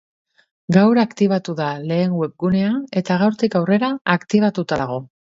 [0.75, 4.97] Gaur aktibatu da lehen webgunea eta gaurtik aurrera aktibatuta dago.